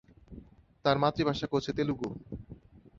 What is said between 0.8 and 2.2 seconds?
তার মাতৃভাষা হচ্ছে তেলুগু।